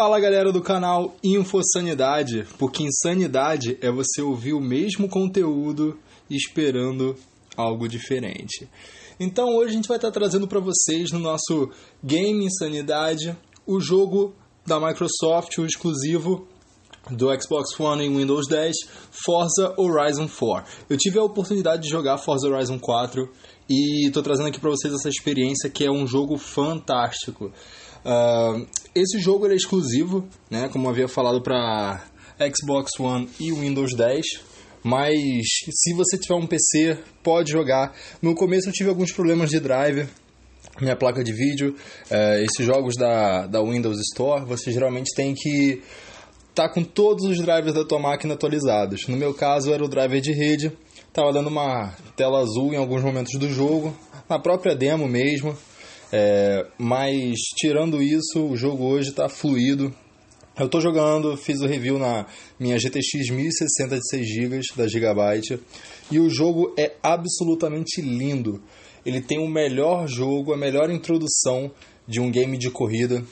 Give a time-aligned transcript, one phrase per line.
[0.00, 5.98] Fala galera do canal Infosanidade, porque insanidade é você ouvir o mesmo conteúdo
[6.30, 7.16] esperando
[7.56, 8.68] algo diferente.
[9.18, 14.36] Então hoje a gente vai estar trazendo para vocês no nosso Game Insanidade o jogo
[14.64, 16.46] da Microsoft, o exclusivo
[17.10, 18.76] do Xbox One em Windows 10,
[19.10, 20.72] Forza Horizon 4.
[20.88, 23.28] Eu tive a oportunidade de jogar Forza Horizon 4
[23.68, 27.52] e estou trazendo aqui para vocês essa experiência que é um jogo fantástico.
[28.04, 32.02] Uh, esse jogo é exclusivo, né, como havia falado para
[32.54, 34.24] Xbox One e Windows 10,
[34.82, 35.18] mas
[35.70, 37.94] se você tiver um PC, pode jogar.
[38.22, 40.08] No começo eu tive alguns problemas de driver,
[40.80, 41.76] minha placa de vídeo,
[42.10, 45.82] uh, esses jogos da, da Windows Store, você geralmente tem que
[46.50, 49.06] estar tá com todos os drivers da tua máquina atualizados.
[49.08, 50.72] No meu caso era o driver de rede,
[51.06, 53.96] estava dando uma tela azul em alguns momentos do jogo,
[54.28, 55.56] na própria demo mesmo.
[56.12, 59.94] É, mas tirando isso, o jogo hoje está fluido.
[60.58, 62.26] Eu estou jogando, fiz o review na
[62.58, 65.60] minha GTX 1060 de 6 GB da Gigabyte
[66.10, 68.60] e o jogo é absolutamente lindo.
[69.06, 71.70] Ele tem o melhor jogo, a melhor introdução
[72.08, 73.22] de um game de corrida.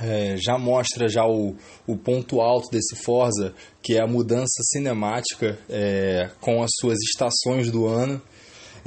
[0.00, 1.54] É, já mostra já o,
[1.86, 7.70] o ponto alto desse Forza, que é a mudança cinemática é, com as suas estações
[7.70, 8.22] do ano.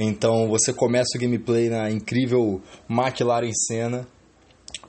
[0.02, 4.08] Então você começa o gameplay na incrível McLaren Senna,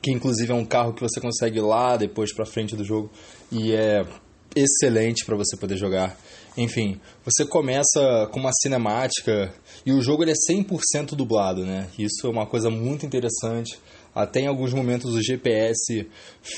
[0.00, 3.10] que inclusive é um carro que você consegue ir lá depois para frente do jogo
[3.50, 4.06] e é
[4.54, 6.16] excelente para você poder jogar.
[6.56, 9.52] Enfim, você começa com uma cinemática
[9.84, 11.88] e o jogo ele é 100% dublado, né?
[11.98, 13.80] Isso é uma coisa muito interessante.
[14.14, 16.08] Até em alguns momentos o GPS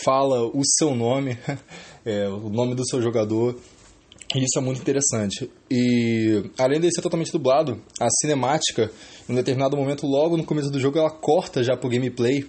[0.05, 1.39] fala o seu nome,
[2.05, 3.59] é, o nome do seu jogador.
[4.35, 5.51] Isso é muito interessante.
[5.71, 8.91] E além de ser totalmente dublado, a cinemática,
[9.29, 12.47] em determinado momento, logo no começo do jogo, ela corta já pro gameplay.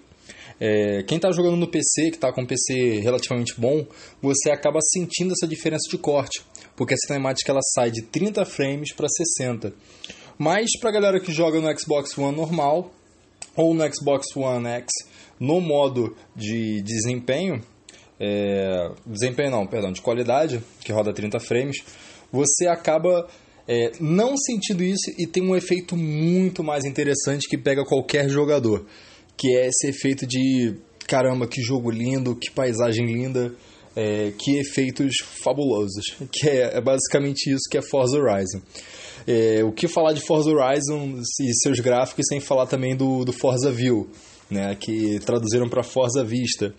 [0.60, 3.86] É, quem está jogando no PC, que está com um PC relativamente bom,
[4.22, 6.42] você acaba sentindo essa diferença de corte,
[6.76, 9.74] porque a cinemática ela sai de 30 frames para 60.
[10.38, 12.92] Mas para a galera que joga no Xbox One normal
[13.56, 14.88] ou no Xbox One X
[15.40, 17.62] no modo de desempenho,
[18.26, 21.84] é, desempenho não, perdão, de qualidade, que roda 30 frames,
[22.32, 23.28] você acaba
[23.68, 28.86] é, não sentindo isso e tem um efeito muito mais interessante que pega qualquer jogador,
[29.36, 30.74] que é esse efeito de
[31.06, 33.54] caramba, que jogo lindo, que paisagem linda,
[33.94, 38.62] é, que efeitos fabulosos, que é, é, basicamente isso que é Forza Horizon.
[39.28, 43.34] É, o que falar de Forza Horizon e seus gráficos sem falar também do, do
[43.34, 44.10] Forza View,
[44.50, 46.74] né, que traduziram para Forza Vista,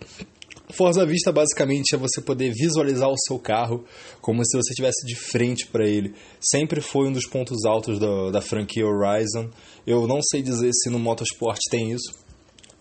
[0.69, 3.85] Forza Vista basicamente é você poder visualizar o seu carro
[4.19, 6.13] como se você estivesse de frente para ele.
[6.39, 9.49] Sempre foi um dos pontos altos da, da franquia Horizon.
[9.85, 12.11] Eu não sei dizer se no Motorsport tem isso,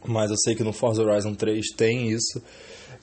[0.06, 2.42] mas eu sei que no Forza Horizon 3 tem isso.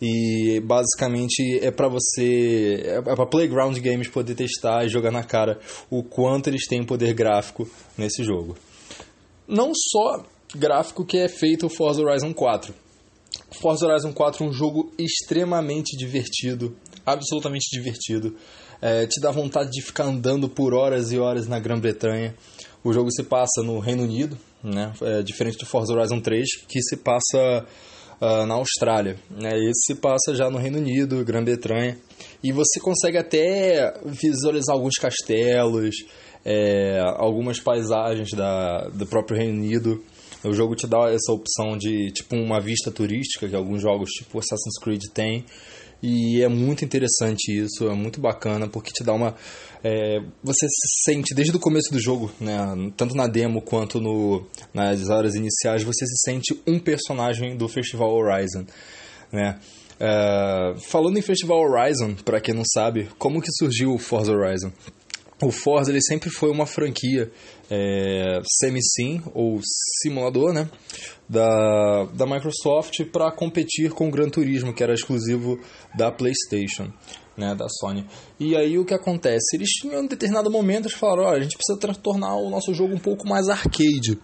[0.02, 5.60] E basicamente é para você, é para Playground Games poder testar e jogar na cara
[5.92, 8.58] o quanto eles têm poder gráfico nesse jogo.
[9.48, 10.26] Não só
[10.56, 12.74] gráfico que é feito o Forza Horizon 4
[13.62, 16.76] Forza Horizon 4 é um jogo extremamente divertido,
[17.06, 18.36] absolutamente divertido.
[18.82, 22.34] É, te dá vontade de ficar andando por horas e horas na Grã-Bretanha.
[22.84, 24.92] O jogo se passa no Reino Unido, né?
[25.02, 27.66] É, diferente do Forza Horizon 3, que se passa
[28.22, 29.18] uh, na Austrália.
[29.30, 29.50] Né?
[29.58, 31.98] Esse se passa já no Reino Unido, Grã-Bretanha.
[32.44, 35.96] E você consegue até visualizar alguns castelos,
[36.46, 40.04] é, algumas paisagens da, do próprio Reino Unido.
[40.44, 44.40] O jogo te dá essa opção de tipo uma vista turística que alguns jogos tipo
[44.40, 45.46] Assassin's Creed tem.
[46.04, 49.36] E é muito interessante isso, é muito bacana, porque te dá uma.
[49.84, 52.58] É, você se sente, desde o começo do jogo, né,
[52.98, 58.12] tanto na demo quanto no, nas horas iniciais, você se sente um personagem do Festival
[58.12, 58.66] Horizon.
[59.32, 59.60] Né?
[60.00, 64.72] É, falando em Festival Horizon, para quem não sabe, como que surgiu o Forza Horizon?
[65.42, 67.32] O Forza ele sempre foi uma franquia
[67.70, 69.60] é, semi-sim ou
[70.02, 70.70] simulador né,
[71.28, 75.60] da, da Microsoft para competir com o Gran Turismo, que era exclusivo
[75.96, 76.92] da PlayStation,
[77.36, 78.06] né, da Sony.
[78.40, 79.56] E aí o que acontece?
[79.56, 83.00] Eles em um determinado momento eles falaram: a gente precisa tornar o nosso jogo um
[83.00, 84.20] pouco mais arcade.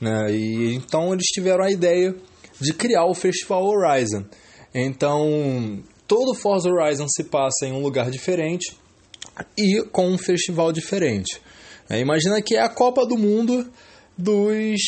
[0.00, 2.14] Né, e então eles tiveram a ideia
[2.60, 4.24] de criar o Festival Horizon.
[4.74, 8.81] Então todo Forza Horizon se passa em um lugar diferente
[9.56, 11.40] e com um festival diferente.
[11.88, 13.70] É, imagina que é a Copa do Mundo
[14.16, 14.80] dos,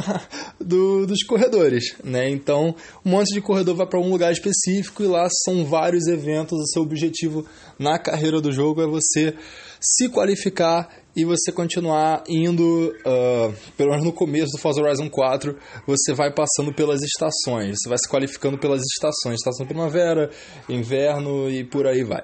[0.60, 2.28] do, dos corredores, né?
[2.28, 6.58] Então, um monte de corredor vai para um lugar específico e lá são vários eventos.
[6.58, 7.46] O seu objetivo
[7.78, 9.34] na carreira do jogo é você
[9.80, 15.56] se qualificar e você continuar indo, uh, pelo menos no começo do Forza Horizon 4,
[15.86, 20.30] você vai passando pelas estações, você vai se qualificando pelas estações, estação primavera,
[20.68, 22.22] inverno e por aí vai.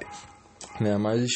[0.81, 0.97] Né?
[0.97, 1.31] Mas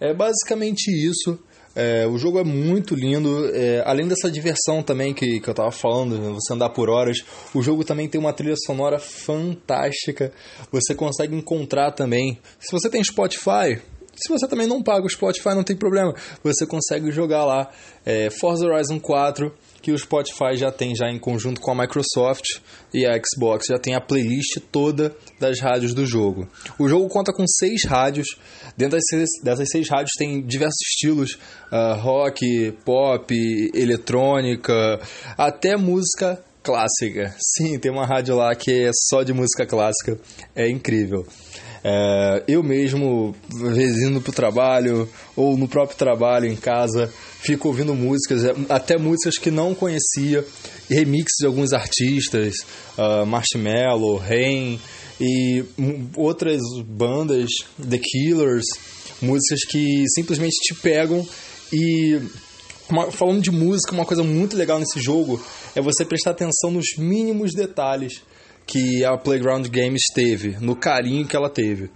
[0.00, 1.38] é basicamente isso.
[1.74, 5.70] É, o jogo é muito lindo, é, além dessa diversão também que, que eu tava
[5.70, 7.24] falando, você andar por horas,
[7.54, 10.32] o jogo também tem uma trilha sonora fantástica.
[10.70, 12.38] Você consegue encontrar também.
[12.60, 13.80] Se você tem Spotify,
[14.14, 16.14] se você também não paga o Spotify, não tem problema.
[16.44, 17.70] Você consegue jogar lá
[18.04, 22.60] é, Forza Horizon 4, que o Spotify já tem já em conjunto com a Microsoft
[22.92, 26.48] e a Xbox, já tem a playlist toda das rádios do jogo.
[26.78, 28.28] O jogo conta com seis rádios.
[28.76, 28.98] Dentro
[29.42, 31.38] dessas seis rádios tem diversos estilos:
[31.72, 33.34] uh, rock, pop,
[33.74, 35.00] eletrônica,
[35.36, 37.34] até música clássica.
[37.56, 40.18] Sim, tem uma rádio lá que é só de música clássica.
[40.54, 41.26] É incrível.
[41.84, 47.68] É, eu mesmo, às vezes indo pro trabalho ou no próprio trabalho em casa, fico
[47.68, 50.44] ouvindo músicas, é, até músicas que não conhecia,
[50.88, 52.54] remixes de alguns artistas,
[52.96, 54.78] uh, Marshmello, Rain
[55.20, 55.64] e
[56.16, 57.48] outras bandas,
[57.78, 58.64] The Killers,
[59.20, 61.26] músicas que simplesmente te pegam
[61.72, 62.20] e
[62.92, 65.42] uma, falando de música, uma coisa muito legal nesse jogo
[65.74, 68.22] é você prestar atenção nos mínimos detalhes
[68.66, 71.90] que a Playground Games teve, no carinho que ela teve.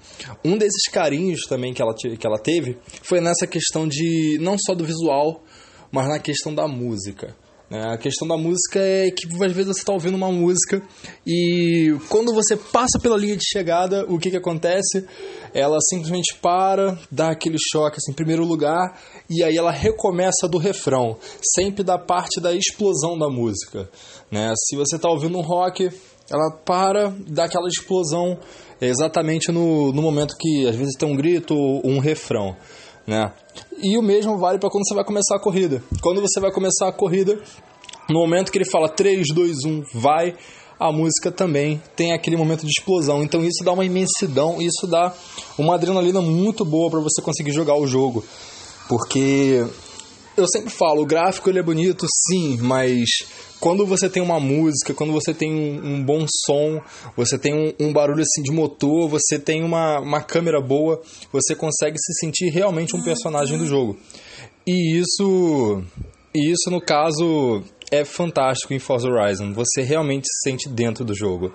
[0.44, 4.74] Um desses carinhos também que ela, que ela teve foi nessa questão de não só
[4.74, 5.44] do visual,
[5.92, 7.36] mas na questão da música.
[7.70, 7.82] Né?
[7.92, 10.80] A questão da música é que às vezes você está ouvindo uma música
[11.26, 15.04] e quando você passa pela linha de chegada, o que, que acontece?
[15.52, 18.98] Ela simplesmente para, dá aquele choque assim, em primeiro lugar
[19.28, 21.16] e aí ela recomeça do refrão,
[21.54, 23.88] sempre da parte da explosão da música.
[24.30, 24.52] Né?
[24.56, 25.90] Se você está ouvindo um rock,
[26.30, 28.38] ela para, dá aquela explosão
[28.80, 32.56] exatamente no, no momento que às vezes tem um grito ou um refrão,
[33.06, 33.32] né?
[33.82, 35.82] E o mesmo vale para quando você vai começar a corrida.
[36.00, 37.38] Quando você vai começar a corrida,
[38.08, 40.34] no momento que ele fala 3, 2, 1, vai,
[40.78, 43.22] a música também tem aquele momento de explosão.
[43.22, 45.12] Então isso dá uma imensidão, isso dá
[45.58, 48.24] uma adrenalina muito boa para você conseguir jogar o jogo.
[48.88, 49.66] Porque
[50.36, 53.08] eu sempre falo, o gráfico ele é bonito, sim, mas
[53.58, 56.80] quando você tem uma música, quando você tem um, um bom som,
[57.16, 61.00] você tem um, um, barulho assim de motor, você tem uma, uma câmera boa,
[61.32, 63.98] você consegue se sentir realmente um personagem do jogo.
[64.66, 65.82] E isso,
[66.34, 69.52] e isso no caso é fantástico em Forza Horizon.
[69.52, 71.52] Você realmente se sente dentro do jogo,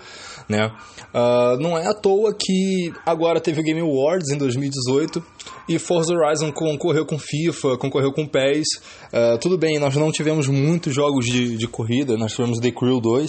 [0.47, 0.71] né?
[1.13, 5.23] Uh, não é à toa que agora teve o Game Awards em 2018
[5.67, 8.67] e Forza Horizon concorreu com FIFA, concorreu com PES.
[9.11, 13.01] Uh, tudo bem, nós não tivemos muitos jogos de, de corrida, nós tivemos The Crew
[13.01, 13.27] 2,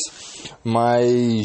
[0.64, 1.44] mas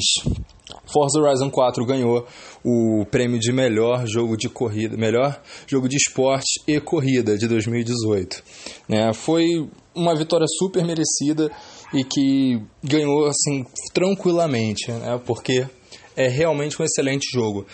[0.86, 2.26] Forza Horizon 4 ganhou
[2.64, 8.44] o prêmio de melhor jogo de corrida, melhor jogo de esporte e corrida de 2018.
[8.88, 9.14] Né?
[9.14, 9.68] Foi
[9.98, 11.52] uma vitória super merecida
[11.94, 15.20] e que ganhou assim tranquilamente, né?
[15.26, 15.68] porque
[16.16, 17.66] é realmente um excelente jogo.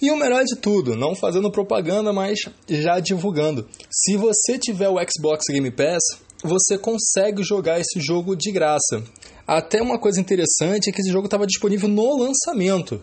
[0.00, 2.38] E o melhor de tudo, não fazendo propaganda, mas
[2.68, 3.68] já divulgando.
[3.90, 6.02] Se você tiver o Xbox Game Pass,
[6.42, 9.02] você consegue jogar esse jogo de graça.
[9.46, 13.02] Até uma coisa interessante é que esse jogo estava disponível no lançamento.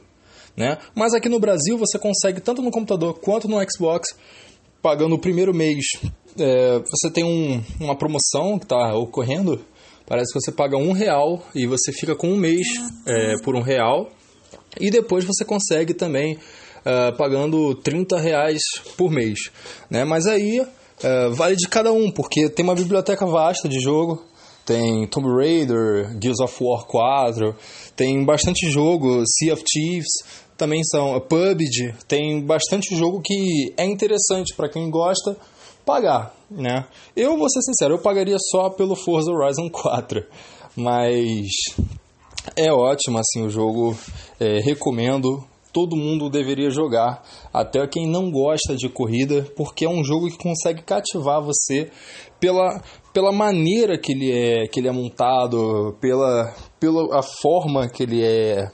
[0.55, 0.77] Né?
[0.95, 4.15] Mas aqui no Brasil você consegue tanto no computador quanto no Xbox,
[4.81, 5.85] pagando o primeiro mês.
[6.37, 9.59] É, você tem um, uma promoção que está ocorrendo.
[10.05, 12.67] Parece que você paga um real e você fica com um mês
[13.07, 14.09] é, por um real.
[14.79, 16.37] E depois você consegue também
[16.85, 18.61] uh, pagando 30 reais
[18.95, 19.39] por mês.
[19.89, 20.03] Né?
[20.03, 24.23] Mas aí uh, vale de cada um, porque tem uma biblioteca vasta de jogo.
[24.65, 27.55] Tem Tomb Raider, Gears of War 4,
[27.95, 30.07] tem bastante jogo, Sea of Thieves,
[30.57, 35.37] também são PUBG, tem bastante jogo que é interessante para quem gosta
[35.85, 36.85] pagar, né?
[37.15, 40.25] Eu vou ser sincero, eu pagaria só pelo Forza Horizon 4,
[40.75, 41.47] mas
[42.55, 43.97] é ótimo assim o jogo,
[44.39, 45.43] é, recomendo,
[45.75, 47.21] todo mundo deveria jogar,
[47.53, 51.91] até quem não gosta de corrida, porque é um jogo que consegue cativar você
[52.39, 52.81] pela,
[53.13, 58.23] pela maneira que ele é, que ele é montado, pela, pela a forma que ele
[58.23, 58.71] é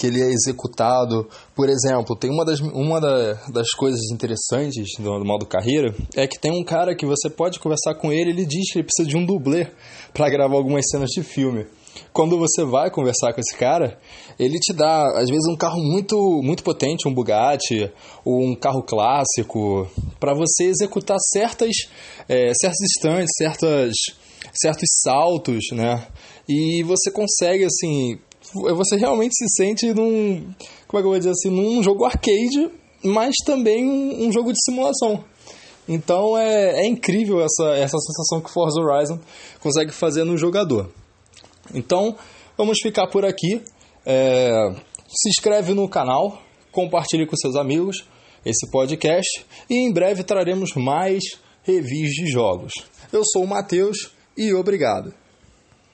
[0.00, 1.28] que ele é executado.
[1.54, 6.26] Por exemplo, tem uma das, uma da, das coisas interessantes do, do, modo carreira é
[6.26, 9.06] que tem um cara que você pode conversar com ele, ele diz que ele precisa
[9.06, 9.66] de um dublê
[10.14, 11.66] para gravar algumas cenas de filme
[12.14, 13.98] quando você vai conversar com esse cara,
[14.38, 17.90] ele te dá, às vezes, um carro muito, muito potente, um Bugatti,
[18.24, 19.88] ou um carro clássico,
[20.18, 21.70] para você executar certas,
[22.28, 23.92] é, certos instantes, certas,
[24.54, 26.06] certos saltos, né?
[26.48, 28.18] E você consegue, assim,
[28.52, 30.52] você realmente se sente num,
[30.86, 32.70] como é que eu vou dizer assim, num jogo arcade,
[33.04, 35.24] mas também um, um jogo de simulação.
[35.88, 39.18] Então é, é incrível essa, essa sensação que Forza Horizon
[39.60, 40.90] consegue fazer no jogador.
[41.74, 42.16] Então
[42.56, 43.62] vamos ficar por aqui.
[44.06, 44.50] É,
[45.08, 46.40] se inscreve no canal,
[46.70, 48.04] compartilhe com seus amigos
[48.44, 51.22] esse podcast e em breve traremos mais
[51.62, 52.72] reviews de jogos.
[53.12, 55.12] Eu sou o Matheus e obrigado.